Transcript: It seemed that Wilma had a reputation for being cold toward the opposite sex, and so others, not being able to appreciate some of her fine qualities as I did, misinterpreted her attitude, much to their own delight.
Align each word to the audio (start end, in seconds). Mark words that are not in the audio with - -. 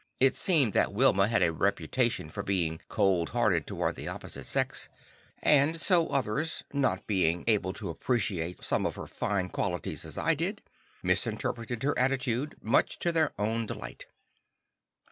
It 0.19 0.35
seemed 0.35 0.73
that 0.73 0.95
Wilma 0.95 1.27
had 1.27 1.43
a 1.43 1.53
reputation 1.53 2.31
for 2.31 2.41
being 2.41 2.81
cold 2.87 3.27
toward 3.27 3.95
the 3.95 4.07
opposite 4.07 4.45
sex, 4.47 4.89
and 5.43 5.79
so 5.79 6.07
others, 6.07 6.63
not 6.73 7.05
being 7.05 7.43
able 7.45 7.71
to 7.73 7.89
appreciate 7.89 8.63
some 8.63 8.87
of 8.87 8.95
her 8.95 9.05
fine 9.05 9.49
qualities 9.49 10.03
as 10.03 10.17
I 10.17 10.33
did, 10.33 10.63
misinterpreted 11.03 11.83
her 11.83 11.95
attitude, 11.99 12.55
much 12.63 12.97
to 12.97 13.11
their 13.11 13.31
own 13.37 13.67
delight. 13.67 14.07